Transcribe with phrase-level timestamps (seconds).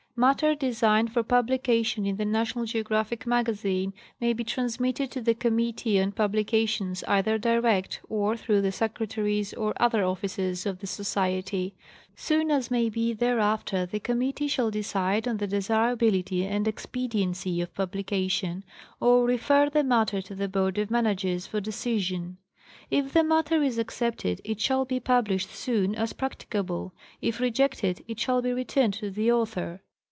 [0.15, 0.23] 6.
[0.23, 5.33] Matter designed for publication in the National Geo graphic Magazine may be transmitted to the
[5.33, 10.85] Committee on Pub lications either direct or through the secretaries or other officers of the
[10.85, 11.73] Society:
[12.15, 17.73] soon as may be thereafter the Committee shall decide on the desirability and expediency of
[17.73, 18.63] publication,
[18.99, 22.37] or refer the matter to the Board of Managers for decision;
[22.91, 26.93] if the matter is accepted it shall be published soon as practicable;
[27.23, 29.81] if rejected it shall be returned to the author.